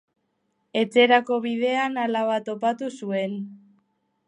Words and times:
Etxerako 0.79 1.37
bidean 1.43 2.01
alaba 2.05 2.41
topatu 2.49 2.91
zuen. 3.03 3.39